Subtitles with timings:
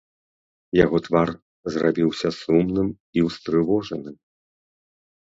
[0.77, 1.29] Яго твар
[1.75, 2.89] зрабіўся сумным
[3.21, 4.17] і ўстрывожаным.